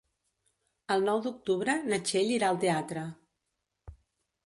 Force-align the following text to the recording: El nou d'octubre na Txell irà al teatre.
El 0.95 1.05
nou 1.09 1.21
d'octubre 1.27 1.77
na 1.91 2.01
Txell 2.09 2.35
irà 2.41 2.51
al 2.51 2.61
teatre. 2.67 3.07